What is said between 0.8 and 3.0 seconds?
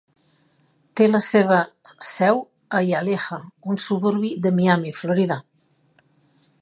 Té la seva seu a